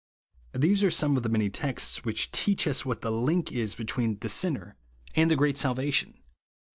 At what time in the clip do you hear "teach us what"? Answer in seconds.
2.31-3.01